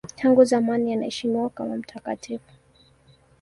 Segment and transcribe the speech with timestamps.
[0.15, 2.51] Tangu zamani anaheshimiwa kama mtakatifu.